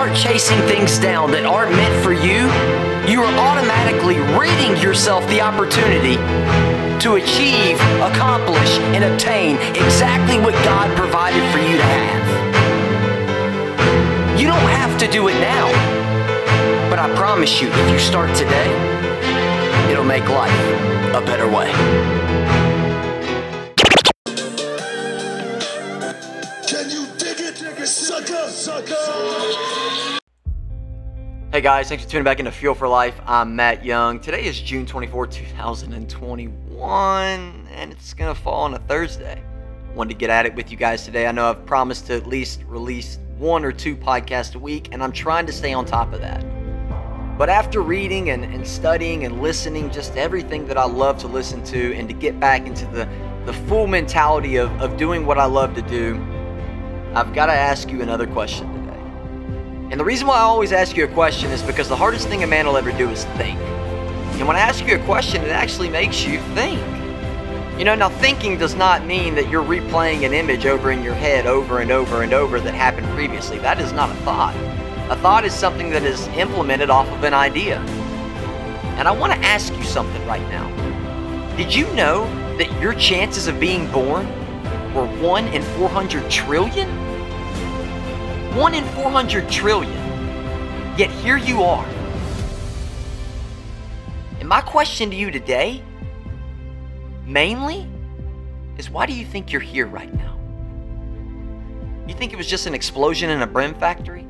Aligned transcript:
start 0.00 0.16
chasing 0.16 0.56
things 0.60 0.98
down 0.98 1.30
that 1.30 1.44
aren't 1.44 1.76
meant 1.76 1.92
for 2.02 2.14
you, 2.14 2.48
you 3.04 3.20
are 3.20 3.34
automatically 3.36 4.16
ridding 4.32 4.74
yourself 4.80 5.22
the 5.28 5.42
opportunity 5.42 6.16
to 6.96 7.16
achieve, 7.20 7.76
accomplish, 8.00 8.78
and 8.96 9.04
obtain 9.04 9.56
exactly 9.76 10.38
what 10.38 10.54
God 10.64 10.88
provided 10.96 11.44
for 11.52 11.58
you 11.58 11.76
to 11.76 11.82
have. 11.84 12.24
You 14.40 14.46
don't 14.46 14.70
have 14.72 14.98
to 15.00 15.06
do 15.06 15.28
it 15.28 15.34
now, 15.34 15.68
but 16.88 16.98
I 16.98 17.14
promise 17.14 17.60
you, 17.60 17.68
if 17.68 17.90
you 17.92 17.98
start 17.98 18.34
today, 18.34 18.72
it'll 19.92 20.02
make 20.02 20.26
life 20.30 20.64
a 21.12 21.20
better 21.20 21.46
way. 21.46 22.29
Hey 28.90 28.96
guys, 31.60 31.88
thanks 31.88 32.02
for 32.02 32.10
tuning 32.10 32.24
back 32.24 32.40
into 32.40 32.50
Fuel 32.50 32.74
for 32.74 32.88
Life. 32.88 33.20
I'm 33.24 33.54
Matt 33.54 33.84
Young. 33.84 34.18
Today 34.18 34.44
is 34.44 34.60
June 34.60 34.84
24, 34.84 35.28
2021, 35.28 37.68
and 37.70 37.92
it's 37.92 38.14
gonna 38.14 38.34
fall 38.34 38.64
on 38.64 38.74
a 38.74 38.80
Thursday. 38.80 39.40
Wanted 39.94 40.14
to 40.14 40.16
get 40.16 40.28
at 40.28 40.44
it 40.44 40.56
with 40.56 40.72
you 40.72 40.76
guys 40.76 41.04
today. 41.04 41.28
I 41.28 41.32
know 41.32 41.50
I've 41.50 41.64
promised 41.66 42.08
to 42.08 42.14
at 42.14 42.26
least 42.26 42.64
release 42.66 43.20
one 43.38 43.64
or 43.64 43.70
two 43.70 43.94
podcasts 43.94 44.56
a 44.56 44.58
week, 44.58 44.88
and 44.90 45.04
I'm 45.04 45.12
trying 45.12 45.46
to 45.46 45.52
stay 45.52 45.72
on 45.72 45.84
top 45.84 46.12
of 46.12 46.20
that. 46.22 46.44
But 47.38 47.48
after 47.48 47.82
reading 47.82 48.30
and, 48.30 48.42
and 48.42 48.66
studying 48.66 49.24
and 49.24 49.40
listening, 49.40 49.92
just 49.92 50.16
everything 50.16 50.66
that 50.66 50.76
I 50.76 50.84
love 50.84 51.16
to 51.18 51.28
listen 51.28 51.62
to, 51.66 51.94
and 51.94 52.08
to 52.08 52.14
get 52.14 52.40
back 52.40 52.66
into 52.66 52.86
the, 52.86 53.08
the 53.46 53.52
full 53.52 53.86
mentality 53.86 54.56
of, 54.56 54.68
of 54.82 54.96
doing 54.96 55.26
what 55.26 55.38
I 55.38 55.44
love 55.44 55.76
to 55.76 55.82
do, 55.82 56.16
I've 57.14 57.32
got 57.34 57.46
to 57.46 57.52
ask 57.52 57.88
you 57.90 58.02
another 58.02 58.26
question. 58.26 58.79
And 59.90 59.98
the 59.98 60.04
reason 60.04 60.28
why 60.28 60.36
I 60.36 60.42
always 60.42 60.70
ask 60.70 60.96
you 60.96 61.04
a 61.04 61.08
question 61.08 61.50
is 61.50 61.62
because 61.62 61.88
the 61.88 61.96
hardest 61.96 62.28
thing 62.28 62.44
a 62.44 62.46
man 62.46 62.64
will 62.64 62.76
ever 62.76 62.92
do 62.92 63.10
is 63.10 63.24
think. 63.36 63.58
And 64.38 64.46
when 64.46 64.56
I 64.56 64.60
ask 64.60 64.86
you 64.86 64.94
a 64.94 65.04
question, 65.04 65.42
it 65.42 65.50
actually 65.50 65.90
makes 65.90 66.24
you 66.24 66.38
think. 66.54 66.80
You 67.76 67.84
know, 67.84 67.96
now 67.96 68.08
thinking 68.08 68.56
does 68.56 68.76
not 68.76 69.04
mean 69.04 69.34
that 69.34 69.48
you're 69.48 69.64
replaying 69.64 70.24
an 70.24 70.32
image 70.32 70.64
over 70.64 70.92
in 70.92 71.02
your 71.02 71.14
head 71.14 71.44
over 71.44 71.80
and 71.80 71.90
over 71.90 72.22
and 72.22 72.32
over 72.32 72.60
that 72.60 72.72
happened 72.72 73.08
previously. 73.08 73.58
That 73.58 73.80
is 73.80 73.92
not 73.92 74.10
a 74.10 74.14
thought. 74.22 74.54
A 75.10 75.16
thought 75.16 75.44
is 75.44 75.52
something 75.52 75.90
that 75.90 76.04
is 76.04 76.28
implemented 76.28 76.88
off 76.88 77.08
of 77.08 77.24
an 77.24 77.34
idea. 77.34 77.80
And 78.96 79.08
I 79.08 79.10
want 79.10 79.32
to 79.32 79.38
ask 79.40 79.74
you 79.74 79.82
something 79.82 80.24
right 80.24 80.46
now. 80.50 80.68
Did 81.56 81.74
you 81.74 81.92
know 81.94 82.26
that 82.58 82.70
your 82.80 82.94
chances 82.94 83.48
of 83.48 83.58
being 83.58 83.90
born 83.90 84.24
were 84.94 85.06
1 85.20 85.48
in 85.48 85.62
400 85.62 86.30
trillion? 86.30 87.09
1 88.54 88.74
in 88.74 88.84
400 88.84 89.48
trillion. 89.48 89.92
Yet 90.98 91.10
here 91.10 91.36
you 91.36 91.62
are. 91.62 91.86
And 94.40 94.48
my 94.48 94.60
question 94.60 95.08
to 95.10 95.16
you 95.16 95.30
today, 95.30 95.82
mainly, 97.24 97.88
is 98.76 98.90
why 98.90 99.06
do 99.06 99.12
you 99.12 99.24
think 99.24 99.52
you're 99.52 99.60
here 99.60 99.86
right 99.86 100.12
now? 100.12 100.36
You 102.08 102.14
think 102.14 102.32
it 102.32 102.36
was 102.36 102.48
just 102.48 102.66
an 102.66 102.74
explosion 102.74 103.30
in 103.30 103.40
a 103.42 103.46
brim 103.46 103.72
factory? 103.72 104.26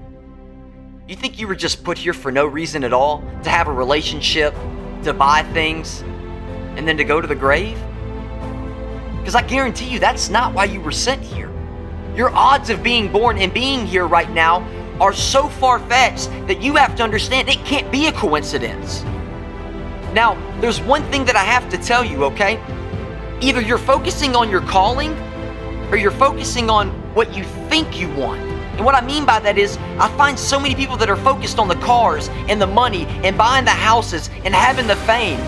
You 1.09 1.17
think 1.17 1.41
you 1.41 1.49
were 1.49 1.55
just 1.55 1.83
put 1.83 1.97
here 1.97 2.13
for 2.13 2.31
no 2.31 2.45
reason 2.47 2.85
at 2.85 2.93
all? 2.93 3.25
To 3.45 3.51
have 3.51 3.69
a 3.69 3.73
relationship, 3.73 4.55
to 5.05 5.15
buy 5.15 5.45
things, 5.55 6.03
and 6.77 6.87
then 6.87 6.99
to 6.99 7.05
go 7.05 7.23
to 7.23 7.27
the 7.27 7.35
grave? 7.35 7.79
Because 9.19 9.35
I 9.35 9.43
guarantee 9.43 9.89
you 9.89 9.99
that's 9.99 10.29
not 10.29 10.53
why 10.53 10.67
you 10.67 10.81
were 10.81 10.93
sent 10.93 11.23
here. 11.23 11.50
Your 12.17 12.31
odds 12.31 12.71
of 12.71 12.83
being 12.83 13.11
born 13.11 13.39
and 13.39 13.53
being 13.53 13.87
here 13.87 14.07
right 14.07 14.31
now 14.31 14.63
are 15.01 15.13
so 15.13 15.49
far 15.49 15.79
fetched 15.79 16.29
that 16.47 16.61
you 16.61 16.75
have 16.77 16.95
to 16.97 17.03
understand 17.03 17.49
it 17.49 17.65
can't 17.65 17.91
be 17.91 18.07
a 18.07 18.13
coincidence. 18.13 19.03
Now, 20.13 20.37
there's 20.61 20.81
one 20.81 21.03
thing 21.11 21.25
that 21.27 21.37
I 21.37 21.45
have 21.45 21.69
to 21.71 21.79
tell 21.79 22.05
you, 22.05 22.25
okay? 22.25 22.61
Either 23.41 23.61
you're 23.61 23.79
focusing 23.79 24.35
on 24.35 24.51
your 24.51 24.61
calling 24.63 25.13
or 25.91 25.97
you're 25.97 26.11
focusing 26.11 26.69
on 26.69 26.89
what 27.15 27.35
you 27.35 27.45
think 27.69 27.99
you 27.99 28.09
want. 28.15 28.41
And 28.41 28.85
what 28.85 28.95
I 28.95 29.01
mean 29.01 29.25
by 29.25 29.39
that 29.41 29.57
is, 29.57 29.77
I 29.99 30.09
find 30.17 30.39
so 30.39 30.59
many 30.59 30.75
people 30.75 30.97
that 30.97 31.09
are 31.09 31.17
focused 31.17 31.59
on 31.59 31.69
the 31.69 31.77
cars 31.77 32.29
and 32.49 32.61
the 32.61 32.67
money 32.67 33.07
and 33.25 33.39
buying 33.39 33.65
the 33.65 33.71
houses 33.71 34.31
and 34.45 34.55
having 34.55 34.87
the 34.87 34.97
fame. 34.97 35.39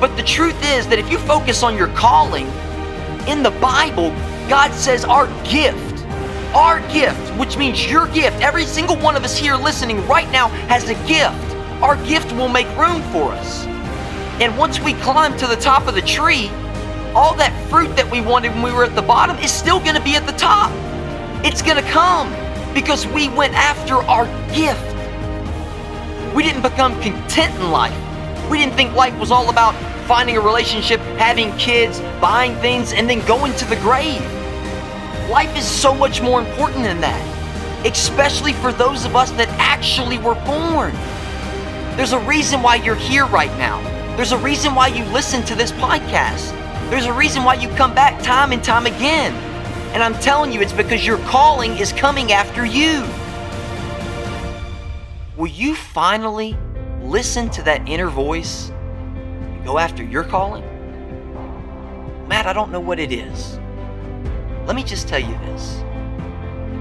But 0.00 0.16
the 0.16 0.22
truth 0.22 0.56
is 0.74 0.86
that 0.88 0.98
if 0.98 1.10
you 1.10 1.18
focus 1.18 1.62
on 1.62 1.76
your 1.76 1.88
calling, 1.88 2.46
in 3.28 3.42
the 3.42 3.52
Bible, 3.60 4.10
God 4.48 4.72
says 4.72 5.04
our 5.04 5.26
gift, 5.44 6.04
our 6.54 6.80
gift, 6.92 7.30
which 7.38 7.56
means 7.56 7.90
your 7.90 8.06
gift, 8.08 8.40
every 8.40 8.64
single 8.64 8.96
one 8.96 9.16
of 9.16 9.24
us 9.24 9.36
here 9.36 9.56
listening 9.56 10.06
right 10.06 10.30
now 10.30 10.48
has 10.68 10.88
a 10.88 10.94
gift. 11.06 11.56
Our 11.82 11.96
gift 12.04 12.32
will 12.32 12.48
make 12.48 12.66
room 12.76 13.02
for 13.12 13.32
us. 13.32 13.64
And 14.40 14.56
once 14.58 14.80
we 14.80 14.94
climb 14.94 15.36
to 15.38 15.46
the 15.46 15.56
top 15.56 15.86
of 15.86 15.94
the 15.94 16.02
tree, 16.02 16.48
all 17.14 17.34
that 17.36 17.52
fruit 17.68 17.94
that 17.96 18.10
we 18.10 18.20
wanted 18.20 18.52
when 18.52 18.62
we 18.62 18.72
were 18.72 18.84
at 18.84 18.94
the 18.94 19.02
bottom 19.02 19.36
is 19.38 19.52
still 19.52 19.80
going 19.80 19.94
to 19.94 20.02
be 20.02 20.16
at 20.16 20.26
the 20.26 20.32
top. 20.32 20.70
It's 21.44 21.62
going 21.62 21.82
to 21.82 21.90
come 21.90 22.30
because 22.74 23.06
we 23.06 23.28
went 23.28 23.54
after 23.54 23.96
our 23.96 24.26
gift. 24.54 24.88
We 26.34 26.42
didn't 26.42 26.62
become 26.62 27.00
content 27.02 27.54
in 27.56 27.70
life. 27.70 27.96
We 28.50 28.58
didn't 28.58 28.74
think 28.74 28.94
life 28.94 29.18
was 29.18 29.30
all 29.30 29.50
about 29.50 29.74
finding 30.02 30.36
a 30.36 30.40
relationship, 30.40 31.00
having 31.18 31.56
kids, 31.56 32.00
buying 32.20 32.54
things, 32.56 32.92
and 32.92 33.08
then 33.08 33.24
going 33.26 33.54
to 33.56 33.64
the 33.64 33.76
grave. 33.76 34.22
Life 35.30 35.56
is 35.56 35.64
so 35.64 35.94
much 35.94 36.20
more 36.20 36.40
important 36.40 36.82
than 36.82 37.00
that, 37.00 37.86
especially 37.86 38.52
for 38.52 38.72
those 38.72 39.04
of 39.04 39.16
us 39.16 39.30
that 39.32 39.48
actually 39.58 40.18
were 40.18 40.34
born. 40.46 40.92
There's 41.96 42.12
a 42.12 42.20
reason 42.20 42.62
why 42.62 42.76
you're 42.76 42.94
here 42.94 43.26
right 43.26 43.56
now. 43.58 43.80
There's 44.16 44.32
a 44.32 44.38
reason 44.38 44.74
why 44.74 44.88
you 44.88 45.04
listen 45.06 45.42
to 45.44 45.54
this 45.54 45.72
podcast. 45.72 46.50
There's 46.90 47.06
a 47.06 47.12
reason 47.12 47.44
why 47.44 47.54
you 47.54 47.68
come 47.70 47.94
back 47.94 48.22
time 48.22 48.52
and 48.52 48.62
time 48.62 48.86
again. 48.86 49.32
And 49.94 50.02
I'm 50.02 50.14
telling 50.20 50.52
you, 50.52 50.60
it's 50.60 50.72
because 50.72 51.06
your 51.06 51.18
calling 51.18 51.78
is 51.78 51.92
coming 51.92 52.32
after 52.32 52.64
you. 52.64 53.06
Will 55.36 55.48
you 55.48 55.74
finally 55.74 56.56
listen 57.00 57.50
to 57.50 57.62
that 57.62 57.88
inner 57.88 58.08
voice 58.08 58.70
go 59.64 59.78
after 59.78 60.02
your 60.02 60.24
calling? 60.24 60.64
Matt, 62.28 62.46
I 62.46 62.52
don't 62.52 62.70
know 62.70 62.80
what 62.80 62.98
it 62.98 63.12
is. 63.12 63.58
Let 64.66 64.76
me 64.76 64.84
just 64.84 65.08
tell 65.08 65.20
you 65.20 65.36
this. 65.38 65.82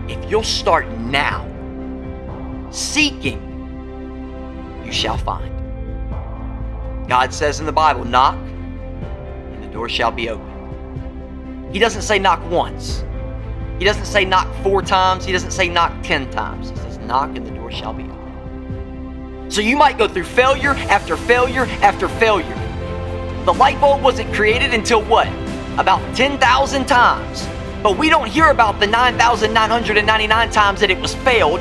If 0.07 0.29
you'll 0.29 0.43
start 0.43 0.87
now, 0.99 1.47
seeking, 2.71 3.39
you 4.85 4.91
shall 4.91 5.17
find. 5.17 5.51
God 7.07 7.33
says 7.33 7.59
in 7.59 7.65
the 7.65 7.71
Bible, 7.71 8.05
knock, 8.05 8.35
and 8.35 9.63
the 9.63 9.67
door 9.67 9.89
shall 9.89 10.11
be 10.11 10.29
opened. 10.29 11.71
He 11.73 11.79
doesn't 11.79 12.03
say 12.03 12.19
knock 12.19 12.43
once. 12.49 13.03
He 13.79 13.85
doesn't 13.85 14.05
say 14.05 14.25
knock 14.25 14.47
four 14.61 14.81
times. 14.81 15.25
He 15.25 15.31
doesn't 15.31 15.51
say 15.51 15.67
knock 15.67 15.91
ten 16.03 16.29
times. 16.31 16.69
He 16.69 16.75
says 16.75 16.97
knock, 16.99 17.35
and 17.35 17.45
the 17.45 17.51
door 17.51 17.71
shall 17.71 17.93
be 17.93 18.03
opened. 18.03 19.51
So 19.51 19.59
you 19.59 19.75
might 19.75 19.97
go 19.97 20.07
through 20.07 20.25
failure 20.25 20.71
after 20.71 21.17
failure 21.17 21.65
after 21.81 22.07
failure. 22.07 22.60
The 23.45 23.53
light 23.53 23.81
bulb 23.81 24.03
wasn't 24.03 24.31
created 24.35 24.71
until 24.71 25.01
what? 25.01 25.27
About 25.79 26.15
10,000 26.15 26.85
times. 26.85 27.47
But 27.81 27.97
we 27.97 28.07
don't 28.07 28.27
hear 28.27 28.51
about 28.51 28.79
the 28.79 28.85
9,999 28.85 30.51
times 30.51 30.79
that 30.79 30.91
it 30.91 30.99
was 30.99 31.15
failed. 31.15 31.59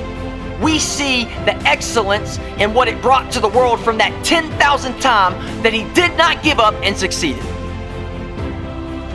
We 0.60 0.78
see 0.78 1.24
the 1.46 1.56
excellence 1.66 2.38
and 2.58 2.74
what 2.74 2.86
it 2.86 3.00
brought 3.00 3.32
to 3.32 3.40
the 3.40 3.48
world 3.48 3.80
from 3.80 3.96
that 3.96 4.24
10,000 4.26 5.00
time 5.00 5.62
that 5.62 5.72
he 5.72 5.84
did 5.94 6.14
not 6.18 6.42
give 6.42 6.60
up 6.60 6.74
and 6.82 6.94
succeeded. 6.94 7.42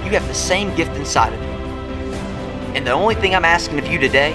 You 0.04 0.12
have 0.12 0.28
the 0.28 0.34
same 0.34 0.76
gift 0.76 0.96
inside 0.96 1.34
of 1.34 1.40
you. 1.40 1.50
And 2.74 2.88
the 2.88 2.92
only 2.92 3.14
thing 3.14 3.36
I'm 3.36 3.46
asking 3.46 3.78
of 3.78 3.86
you 3.86 4.00
today 4.00 4.34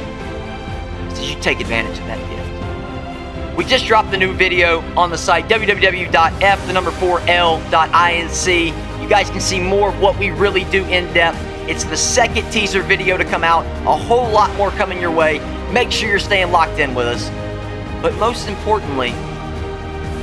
is 1.08 1.18
that 1.18 1.26
you 1.28 1.34
take 1.42 1.58
advantage 1.58 1.98
of 1.98 2.06
that 2.06 2.18
gift. 2.30 2.59
We 3.60 3.66
just 3.66 3.84
dropped 3.84 4.10
the 4.10 4.16
new 4.16 4.32
video 4.32 4.80
on 4.96 5.10
the 5.10 5.18
site 5.18 5.46
www.f 5.46 6.66
the 6.66 6.72
number 6.72 6.90
4l.inc. 6.92 9.02
You 9.02 9.06
guys 9.06 9.28
can 9.28 9.42
see 9.42 9.60
more 9.60 9.90
of 9.90 10.00
what 10.00 10.18
we 10.18 10.30
really 10.30 10.64
do 10.64 10.82
in 10.86 11.12
depth. 11.12 11.36
It's 11.68 11.84
the 11.84 11.94
second 11.94 12.50
teaser 12.50 12.80
video 12.80 13.18
to 13.18 13.24
come 13.26 13.44
out. 13.44 13.66
A 13.86 13.94
whole 13.94 14.30
lot 14.30 14.50
more 14.56 14.70
coming 14.70 14.98
your 14.98 15.10
way. 15.10 15.40
Make 15.74 15.92
sure 15.92 16.08
you're 16.08 16.18
staying 16.18 16.52
locked 16.52 16.78
in 16.78 16.94
with 16.94 17.06
us. 17.06 17.28
But 18.00 18.14
most 18.14 18.48
importantly, 18.48 19.10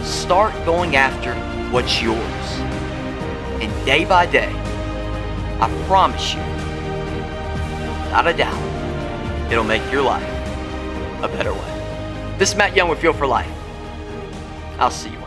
start 0.04 0.56
going 0.66 0.96
after 0.96 1.36
what's 1.70 2.02
yours. 2.02 2.18
And 3.62 3.86
day 3.86 4.04
by 4.04 4.26
day, 4.26 4.52
I 5.62 5.84
promise 5.86 6.34
you, 6.34 6.42
without 8.02 8.26
a 8.26 8.34
doubt, 8.34 9.52
it'll 9.52 9.64
make 9.64 9.92
your 9.92 10.02
life 10.02 10.28
a 11.22 11.28
better 11.28 11.54
way. 11.54 11.87
This 12.38 12.52
is 12.52 12.56
Matt 12.56 12.76
Young 12.76 12.88
with 12.88 13.00
Fuel 13.00 13.14
for 13.14 13.26
Life. 13.26 13.52
I'll 14.78 14.92
see 14.92 15.10
you. 15.10 15.18